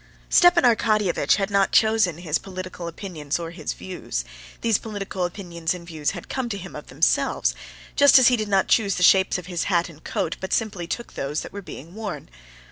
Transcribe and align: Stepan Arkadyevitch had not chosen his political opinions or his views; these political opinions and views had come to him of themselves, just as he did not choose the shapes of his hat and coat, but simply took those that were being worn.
Stepan 0.31 0.63
Arkadyevitch 0.63 1.35
had 1.35 1.51
not 1.51 1.71
chosen 1.71 2.17
his 2.17 2.39
political 2.39 2.87
opinions 2.87 3.37
or 3.37 3.51
his 3.51 3.73
views; 3.73 4.25
these 4.61 4.79
political 4.79 5.25
opinions 5.25 5.75
and 5.75 5.85
views 5.85 6.09
had 6.17 6.27
come 6.27 6.49
to 6.49 6.57
him 6.57 6.75
of 6.75 6.87
themselves, 6.87 7.53
just 7.95 8.17
as 8.17 8.27
he 8.27 8.35
did 8.35 8.47
not 8.47 8.67
choose 8.67 8.95
the 8.95 9.03
shapes 9.03 9.37
of 9.37 9.45
his 9.45 9.65
hat 9.65 9.89
and 9.89 10.03
coat, 10.03 10.37
but 10.39 10.53
simply 10.53 10.87
took 10.87 11.13
those 11.13 11.41
that 11.41 11.53
were 11.53 11.61
being 11.61 11.93
worn. 11.93 12.29